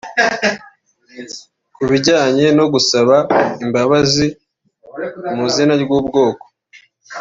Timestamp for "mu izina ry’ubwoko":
5.35-6.45